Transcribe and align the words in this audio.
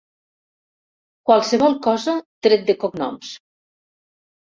Qualsevol 1.29 1.75
cosa 1.87 2.15
tret 2.47 2.65
de 2.71 2.77
cognoms. 2.85 3.35